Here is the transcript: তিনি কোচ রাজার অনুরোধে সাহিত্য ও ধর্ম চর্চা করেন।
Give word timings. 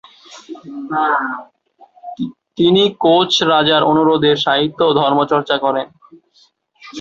তিনি 2.57 2.83
কোচ 3.03 3.31
রাজার 3.51 3.81
অনুরোধে 3.83 4.31
সাহিত্য 4.45 4.79
ও 4.85 4.97
ধর্ম 4.99 5.19
চর্চা 5.31 5.55
করেন। 5.65 5.87